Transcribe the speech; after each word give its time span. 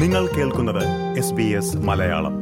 നിങ്ങൾ 0.00 0.26
കേൾക്കുന്നത് 0.26 1.18
S 1.18 1.32
B 1.32 1.42
S 1.42 1.76
Malayalam. 1.76 2.32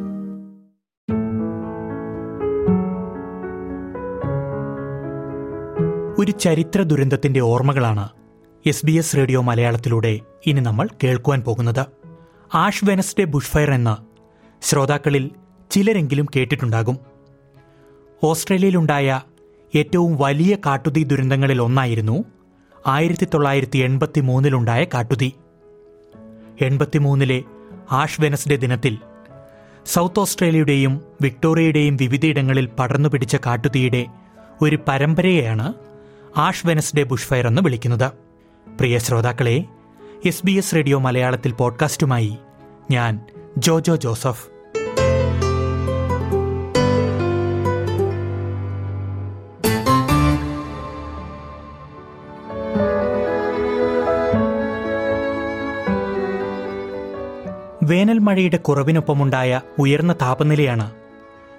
ഒരു 6.19 6.31
ചരിത്ര 6.31 6.83
ദുരന്തത്തിന്റെ 6.83 7.41
ഓർമ്മകളാണ് 7.41 8.09
എസ് 8.67 8.87
ബി 8.87 8.93
എസ് 8.93 9.17
റേഡിയോ 9.17 9.41
മലയാളത്തിലൂടെ 9.41 10.21
ഇനി 10.47 10.61
നമ്മൾ 10.61 10.89
കേൾക്കുവാൻ 11.05 11.41
പോകുന്നത്. 11.41 11.87
ആഷ് 12.55 12.85
വെനസ്ഡേ 12.85 13.25
ബുഷ്ഫയർ 13.25 13.71
എന്ന് 13.71 13.97
ശ്രോതാക്കളിൽ 14.65 15.31
ചിലരെങ്കിലും 15.71 16.27
കേട്ടിട്ടുണ്ടാകും. 16.37 16.99
ഓസ്ട്രേലിയയിലുണ്ടായ 18.25 19.21
ഏറ്റവും 19.75 20.17
വലിയ 20.17 20.57
കാട്ടുതീ 20.67 21.05
ദുരന്തങ്ങളിൽ 21.05 21.63
ഒന്നായിരുന്നു 21.63 22.25
ആയിരത്തി 22.87 23.29
തൊള്ളായിരത്തി 23.35 23.79
എൺപത്തി 23.79 24.21
മൂന്നിലുണ്ടായ 24.21 24.85
കാട്ടുതീ. 24.85 25.31
എൺപത്തിമൂന്നിലെ 26.61 27.43
ആഷ് 27.93 28.21
വെനസ്ഡേ 28.21 28.57
ദിനത്തിൽ 28.57 28.99
സൗത്ത് 29.87 30.21
ഓസ്ട്രേലിയയുടെയും 30.21 31.01
വിക്ടോറിയയുടെയും 31.23 31.97
വിവിധയിടങ്ങളിൽ 31.97 32.67
പടർന്നു 32.67 33.09
പിടിച്ച 33.09 33.37
കാട്ടുതീയുടെ 33.37 34.07
ഒരു 34.63 34.79
പരമ്പരയെയാണ് 34.89 35.75
ആഷ് 36.37 36.67
വെനസ്ഡേ 36.67 37.03
ബുഷ്ഫയർ 37.03 37.47
എന്ന് 37.47 37.63
വിളിക്കുന്നത്. 37.63 38.13
പ്രിയ 38.79 38.99
ശ്രോതാക്കളെ 38.99 39.65
എസ് 40.27 40.47
ബി 40.47 40.53
എസ് 40.53 40.75
റേഡിയോ 40.75 40.99
മലയാളത്തിൽ 40.99 41.53
പോഡ്കാസ്റ്റുമായി 41.53 42.37
ഞാൻ 42.91 43.21
ജോജോ 43.59 43.97
ജോസഫ്. 43.97 44.58
വേനൽ 57.89 58.19
മഴയുടെ 58.19 58.57
കുറവിനൊപ്പമുണ്ടായ 58.57 59.61
ഉയർന്ന 59.79 60.13
താപനിലയാണ് 60.13 60.91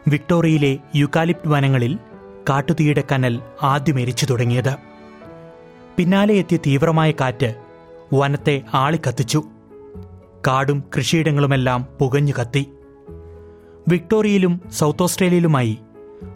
വിക്ടോറിയയിലെ 0.08 0.78
യുക്കാലിപ്റ്റ് 0.96 1.48
വനങ്ങളിൽ 1.48 1.98
കാട്ടുതീയുടെ 2.50 3.04
കനൽ 3.12 3.42
ആദ്യം 3.64 4.00
എരിച്ചു 4.00 4.26
തുടങ്ങിയത്. 4.26 4.76
പിന്നാലെ 5.98 6.34
എത്തിയ 6.34 6.58
തീവ്രമായ 6.58 7.12
കാറ്റ് 7.12 7.56
വനത്തെ 8.14 8.62
ആളിക്കത്തിച്ചു. 8.74 9.44
കാടും 10.48 10.84
കൃഷിയിടങ്ങളുമെല്ലാം 10.98 11.88
പുകഞ്ഞു 12.00 12.34
കത്തി. 12.42 12.72
വിക്ടോറിയയിലും 13.88 14.62
സൗത്ത് 14.72 15.04
ഓസ്ട്രേലിയയിലുമായി 15.04 15.80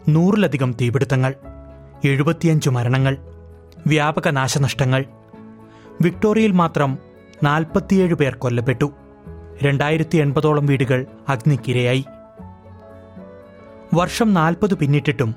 നൂറിലധികം 0.08 0.72
തീപിടുത്തങ്ങൾ 0.80 1.34
എഴുപത്തിയഞ്ചു 2.04 2.70
മരണങ്ങൾ 2.70 3.16
വ്യാപക 3.86 4.28
നാശനഷ്ടങ്ങൾ. 4.28 5.04
വിക്ടോറിയയിൽ 6.02 6.52
മാത്രം 6.52 6.98
നാൽപ്പത്തിയേഴ് 7.42 8.14
പേർ 8.14 8.34
കൊല്ലപ്പെട്ടു. 8.34 8.92
രണ്ടായിരത്തി 9.62 10.16
എൺപതോളം 10.16 10.66
വീടുകൾ 10.66 11.06
അഗ്നിക്കിരയായി. 11.28 12.04
വർഷം 13.94 14.34
നാൽപ്പത് 14.34 14.74
പിന്നിട്ടിട്ടും 14.74 15.34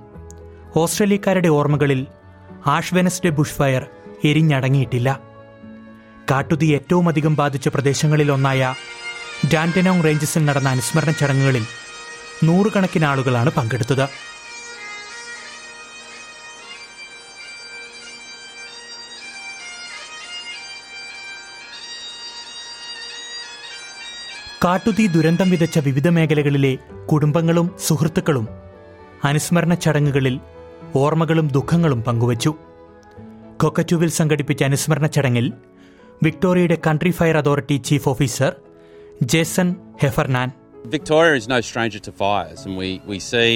ഓസ്ട്രേലിയക്കാരുടെ 0.76 1.48
ഓർമ്മകളിൽ 1.48 2.08
ആഷ് 2.68 2.96
വെനസ്ഡേ 2.96 3.30
ബുഷ് 3.30 3.52
ഫയർ 3.52 3.86
എരിഞ്ഞടങ്ങിയിട്ടില്ല. 4.24 5.20
കാട്ടുതീ 6.32 6.76
ഏറ്റവും 6.76 7.10
അധികം 7.10 7.36
ബാധിച്ച 7.36 7.68
പ്രദേശങ്ങളിലൊന്നായ 7.68 8.76
ഡാൻഡനോങ് 9.54 10.04
റേഞ്ചസിൽ 10.04 10.46
നടന്ന 10.46 10.70
അനുസ്മരണ 10.70 11.12
ചടങ്ങുകളിൽ 11.12 11.66
നൂറുകണക്കിന് 12.44 13.06
ആളുകളാണ് 13.06 13.52
പങ്കെടുത്തത്. 13.52 14.10
കാട്ടുതീ 24.64 25.04
ദുരന്തം 25.08 25.50
വിതച്ച 25.54 25.78
വിവിധ 25.88 26.08
മേഖലകളിലെ 26.16 26.72
കുടുംബങ്ങളും 27.10 27.68
സുഹൃത്തുക്കളും 27.88 28.46
അനുസ്മരണ 29.30 29.74
ചടങ്ങുകളിൽ 29.84 30.36
ഓർമ്മകളും 31.02 31.48
ദുഃഖങ്ങളും 31.48 32.00
പങ്കുവച്ചു. 32.08 32.52
കൊക്കറ്റുവിൽ 33.62 34.10
സംഘടിപ്പിച്ച 34.20 34.64
അനുസ്മരണ 34.70 35.08
ചടങ്ങിൽ 35.16 35.46
വിക്ടോറിയയുടെ 36.26 36.78
country 36.88 37.12
fire 37.20 37.38
authority 37.42 37.78
chief 37.90 38.10
officer 38.14 38.54
Jason 39.34 39.70
Heffernan. 40.04 40.50
Victoria 40.98 41.36
is 41.42 41.48
no 41.54 41.60
stranger 41.70 42.00
to 42.08 42.12
fires, 42.20 42.60
and 42.66 42.74
we, 42.82 42.90
we 43.12 43.18
see 43.32 43.54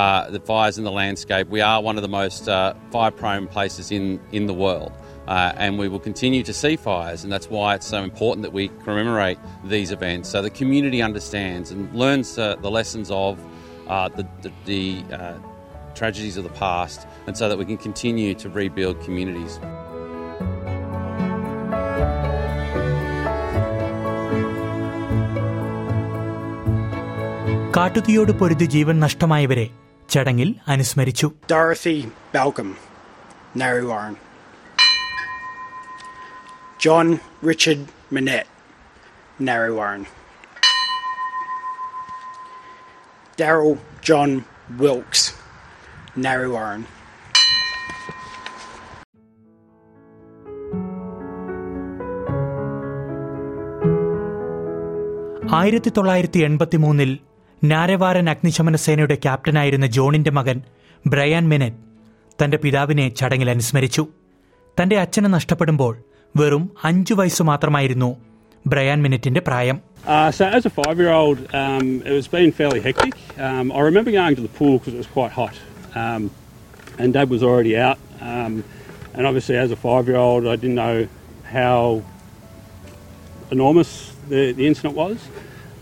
uh, 0.00 0.20
the 0.36 0.40
fires 0.50 0.76
in 0.80 0.84
the 0.88 0.94
landscape. 1.00 1.46
We 1.56 1.62
are 1.70 1.80
one 1.88 1.96
of 2.00 2.04
the 2.06 2.12
most 2.20 2.44
uh, 2.48 2.58
fire 2.94 3.14
prone 3.20 3.46
places 3.54 3.86
in, 3.96 4.04
in 4.38 4.44
the 4.50 4.56
world, 4.64 4.92
uh, 5.28 5.52
and 5.56 5.78
we 5.78 5.88
will 5.88 6.00
continue 6.00 6.42
to 6.42 6.52
see 6.52 6.76
fires, 6.76 7.24
and 7.24 7.32
that's 7.32 7.48
why 7.50 7.74
it's 7.74 7.86
so 7.86 8.02
important 8.02 8.42
that 8.42 8.52
we 8.52 8.68
commemorate 8.84 9.38
these 9.64 9.90
events 9.92 10.28
so 10.28 10.42
the 10.42 10.50
community 10.50 11.02
understands 11.02 11.70
and 11.70 11.92
learns 11.94 12.38
uh, 12.38 12.56
the 12.60 12.70
lessons 12.70 13.10
of 13.10 13.38
uh, 13.88 14.08
the, 14.08 14.26
the, 14.42 14.52
the 14.64 15.14
uh, 15.14 15.34
tragedies 15.94 16.36
of 16.36 16.44
the 16.44 16.50
past, 16.50 17.06
and 17.26 17.36
so 17.36 17.48
that 17.48 17.58
we 17.58 17.64
can 17.64 17.76
continue 17.78 18.34
to 18.34 18.48
rebuild 18.48 19.00
communities. 19.00 19.58
കാട്ടുതീയോട് 27.76 28.32
പൊരുതി 28.38 28.66
ജീവൻ 28.74 28.98
നഷ്ടമായവരെ 29.04 29.66
ചടങ്ങിൽ 30.12 30.48
അനുസ്മരിച്ചു 30.72 31.26
Dorothy 31.52 31.98
Balcom, 32.34 32.70
Narrewarren. 33.60 34.16
John 36.80 37.08
Richard 37.42 37.80
Manette, 38.10 38.46
Narrowarren. 39.38 40.06
Daryl 43.38 43.74
John 44.02 44.44
Wilkes, 44.78 45.22
Narrowarren. 46.16 46.86
ആയിരത്തി 55.54 55.88
തൊള്ളായിരത്തി 55.88 56.40
എൺപത്തിമൂന്നിൽ 56.40 57.10
നാരവാരൻ 57.62 58.30
അഗ്നിശമന 58.30 58.76
സേനയുടെ 58.76 59.14
ക്യാപ്റ്റനായിരുന്ന 59.14 59.86
ജോണിന്റെ 59.86 60.30
മകൻ 60.30 60.58
ബ്രയാൻ 61.04 61.48
മെനറ്റ് 61.48 61.80
തന്റെ 62.42 62.56
പിതാവിനെ 62.56 63.08
ചടങ്ങിൽ 63.10 63.50
അനുസ്മരിച്ചു 63.50 64.02
തന്റെ 64.76 64.96
അച്ഛനെ 64.98 65.28
നഷ്ടപ്പെടുമ്പോൾ 65.28 65.94
വെറും 66.39 66.63
അഞ്ചു 66.89 67.13
വയസ്സു 67.19 67.43
മാത്രമായിരുന്നു 67.51 68.11
ബ്രയാൻ 68.73 68.99
മിനറ്റിന്റെ 69.07 69.43
പ്രായം 69.49 69.79
Uh, 70.15 70.29
so 70.37 70.43
as 70.57 70.63
a 70.69 70.71
five-year-old, 70.79 71.39
um, 71.61 71.85
it 72.09 72.11
was 72.11 72.27
been 72.33 72.51
fairly 72.57 72.79
hectic. 72.79 73.13
Um, 73.45 73.71
I 73.77 73.79
remember 73.87 74.11
going 74.11 74.35
to 74.39 74.43
the 74.47 74.53
pool 74.57 74.75
because 74.77 74.93
it 74.93 75.01
was 75.03 75.07
quite 75.07 75.31
hot, 75.31 75.55
um, 75.95 76.23
and 76.99 77.07
Dad 77.15 77.27
was 77.35 77.41
already 77.41 77.73
out. 77.85 77.97
Um, 78.21 78.53
and 79.15 79.23
obviously, 79.29 79.55
as 79.63 79.71
a 79.71 79.79
five-year-old, 79.87 80.43
I 80.45 80.57
didn't 80.57 80.79
know 80.83 80.97
how 81.55 82.03
enormous 83.49 84.11
the, 84.29 84.51
the 84.51 84.67
incident 84.67 84.95
was. 84.95 85.17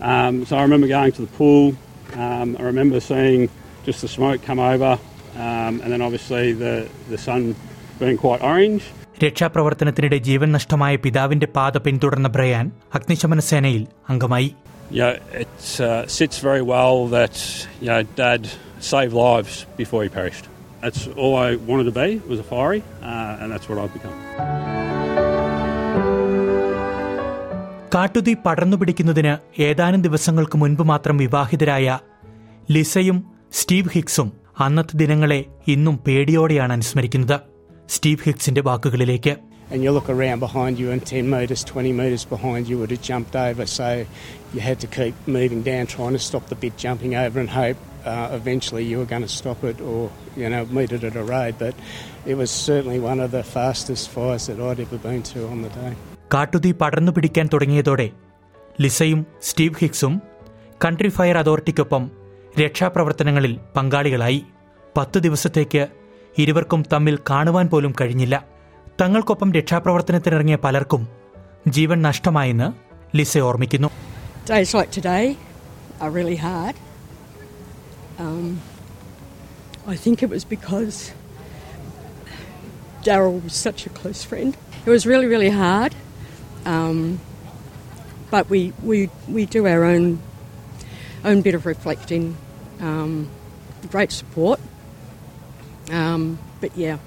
Um, 0.00 0.46
so 0.46 0.56
I 0.56 0.62
remember 0.62 0.88
going 0.88 1.12
to 1.12 1.22
the 1.22 1.32
pool. 1.40 1.74
Um, 2.14 2.56
I 2.58 2.62
remember 2.62 3.00
seeing 3.00 3.50
just 3.84 4.00
the 4.00 4.08
smoke 4.08 4.42
come 4.42 4.58
over, 4.72 4.92
um, 5.36 5.80
and 5.82 5.88
then 5.92 6.00
obviously 6.00 6.52
the 6.54 6.74
the 7.10 7.18
sun 7.18 7.54
being 7.98 8.16
quite 8.16 8.40
orange. 8.42 8.84
രക്ഷാപ്രവർത്തനത്തിനിടെ 9.27 10.17
ജീവൻ 10.17 10.51
നഷ്ടമായ 10.51 10.95
പിതാവിന്റെ 10.95 11.45
പാത 11.45 11.77
പിന്തുടർന്ന 11.77 12.27
Brian 12.27 12.71
അഗ്നിശമന 12.93 13.39
സേനയിൽ 13.39 13.87
അംഗമായി 14.09 14.49
you 14.91 14.99
know, 14.99 15.09
it 15.35 15.79
uh, 15.79 16.07
sits 16.07 16.39
very 16.39 16.61
well 16.61 17.07
that 17.07 17.35
you 17.81 17.87
know 17.87 18.01
Dad 18.15 18.41
saved 18.79 19.13
lives 19.13 19.65
before 19.77 20.03
he 20.03 20.09
perished. 20.09 20.45
That's 20.81 21.07
all 21.07 21.35
I 21.37 21.55
wanted 21.55 21.83
to 21.83 21.91
be 21.91 22.21
was 22.29 22.39
a 22.39 22.43
fiery, 22.43 22.81
uh, 23.03 23.39
and 23.39 23.51
that's 23.51 23.69
what 23.69 23.77
I've 23.77 23.93
become. 23.93 24.17
കാട്ടുതീ 27.95 28.33
പടർന്നു 28.33 28.77
പിടിക്കുന്നതിന് 28.77 29.61
ഏതാനും 29.61 30.01
ദിവസങ്ങൾക്ക് 30.01 30.57
മുൻപ് 30.57 30.83
മാത്രം 30.83 31.17
വിവാഹിതരായ 31.17 31.99
ലിസയും 32.71 33.17
Steve 33.53 33.89
ഹിക്സും 33.89 34.27
അന്നത്തെ 34.59 34.97
ദിനങ്ങളെ 34.97 35.39
ഇന്നും 35.67 35.97
പേടിയോടെയാണ് 36.07 36.71
അനുസ്മരിക്കുന്നത് 36.71 37.37
സ്റ്റീവ് 37.89 38.23
ഹിക്സിന്റെ 38.23 38.63
വാക്കുകളിലേക്ക് 38.69 39.35
and 39.73 39.83
you 39.85 39.91
look 39.91 40.07
around 40.13 40.39
behind 40.39 40.79
you 40.81 40.87
and 40.93 41.01
10 41.07 41.29
metres, 41.29 41.61
20 41.63 41.89
metres 41.93 42.23
behind 42.25 42.61
you 42.69 42.75
would 42.79 42.91
have 42.93 43.03
jumped 43.09 43.35
over. 43.39 43.65
So 43.69 43.87
you 44.53 44.59
had 44.59 44.79
to 44.79 44.87
keep 44.95 45.15
moving 45.27 45.61
down, 45.61 45.83
trying 45.87 46.13
to 46.13 46.21
stop 46.27 46.45
the 46.47 46.55
bit 46.55 46.73
jumping 46.75 47.13
over 47.15 47.37
and 47.39 47.49
hope 47.57 47.77
uh, 48.03 48.39
eventually 48.39 48.83
you 48.83 48.97
were 48.97 49.05
going 49.05 49.21
to 49.21 49.33
stop 49.35 49.63
it 49.63 49.79
or, 49.91 49.99
you 50.35 50.49
know, 50.49 50.61
meet 50.77 50.91
it 50.91 51.03
at 51.03 51.15
a 51.15 51.25
road. 51.25 51.53
But 51.59 51.75
it 52.25 52.35
was 52.35 52.49
certainly 52.67 52.99
one 53.01 53.19
of 53.19 53.29
the 53.29 53.43
fastest 53.55 54.09
fires 54.09 54.47
that 54.47 54.59
I'd 54.59 54.79
ever 54.79 54.99
been 55.07 55.21
to 55.33 55.39
on 55.47 55.61
the 55.61 55.71
day. 55.81 55.93
കാട്ടുതീ 56.33 56.71
പടർന്നു 56.81 57.11
പിടിക്കാൻ 57.11 57.45
തുടങ്ങിയതോടെ 57.53 58.07
ലിസയും 58.79 59.21
Steve 59.41 59.79
ഹിക്സും 59.79 60.15
country 60.85 61.09
fire 61.09 61.37
അതോറിറ്റിക്കൊപ്പം 61.37 62.03
രക്ഷാപ്രവർത്തനങ്ങളിൽ 62.61 63.55
പങ്കാളികളായി 63.77 64.41
പത്ത് 64.97 65.19
ദിവസത്തേക്ക് 65.19 65.83
ഇരുവർക്കും 66.37 66.83
തമ്മിൽ 66.93 67.19
കാണുവാൻ 67.29 67.67
പോലും 67.67 67.93
കഴിഞ്ഞില്ല 68.01 68.45
തങ്ങൾക്കൊപ്പം 69.01 69.53
രക്ഷാപ്രവർത്തനത്തിനിറങ്ങിയ 69.53 70.55
പലർക്കും 70.55 71.07
ജീവൻ 71.67 72.01
നഷ്ടമായെന്ന് 72.01 72.69
ലിസ 73.17 73.37
ഓർമ്മിക്കുന്നു 73.39 73.89
Days 74.53 74.73
like 74.73 74.91
today 74.91 75.23
are 76.01 76.09
really 76.09 76.37
hard. 76.37 76.75
Um, 78.17 78.45
I 79.87 79.95
think 79.95 80.23
it 80.23 80.29
was 80.29 80.43
because 80.43 80.95
Daryl 83.03 83.43
was 83.43 83.53
such 83.53 83.85
a 83.85 83.89
close 83.89 84.23
friend. 84.23 84.51
It 84.85 84.89
was 84.89 85.05
really, 85.05 85.27
really 85.27 85.49
hard. 85.49 85.93
Um, 86.65 87.19
but 88.31 88.49
we, 88.49 88.73
we, 88.83 88.97
we 89.27 89.45
do 89.47 89.67
our 89.67 89.83
own 89.83 90.05
own 91.23 91.41
bit 91.41 91.53
of 91.53 91.65
reflecting. 91.65 92.25
Um, 92.81 93.29
great 93.89 94.11
support. 94.11 94.59
Um, 95.89 96.37
but 96.61 96.71
yeah, 96.77 96.97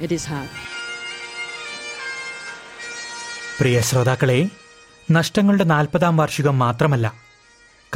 it 0.00 0.12
is 0.12 0.24
hard. 0.32 0.50
പ്രിയ 3.58 3.80
ശ്രോതാക്കളെ 3.80 4.38
നഷ്ടങ്ങളുടെ 5.10 5.64
നാൽപ്പതാം 5.64 6.16
വാർഷികം 6.16 6.56
മാത്രമല്ല 6.58 7.06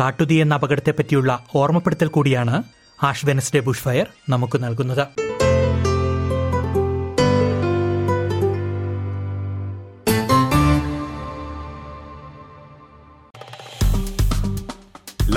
കാട്ടുതീ 0.00 0.36
എന്ന 0.40 0.54
അപകടത്തെപ്പറ്റിയുള്ള 0.54 1.46
ഓർമ്മപ്പെടുത്തൽ 1.54 2.08
കൂടിയാണ് 2.16 2.56
ആഷ് 3.02 3.26
വെനസ്ഡേ 3.26 3.60
ബുഷ് 3.60 3.82
ഫയർ 3.82 4.06
നമുക്ക് 4.28 4.58
നൽകുന്നത്. 4.64 5.04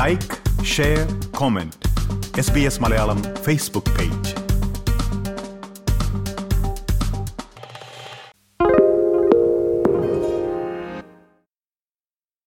Like 0.02 0.36
share 0.76 1.02
comment 1.38 1.76
S 2.38 2.52
B 2.52 2.60
S 2.60 2.82
Malayalam 2.84 3.22
Facebook 3.46 3.96
page 3.98 4.36